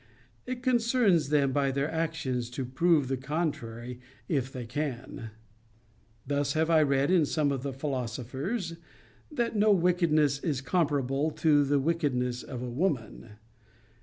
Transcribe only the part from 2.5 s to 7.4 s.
to prove the contrary, if they can. Thus have I read in